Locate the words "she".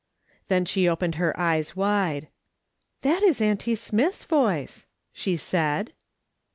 0.65-0.89, 5.13-5.37